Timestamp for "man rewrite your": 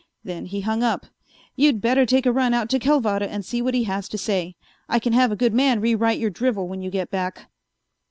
5.53-6.31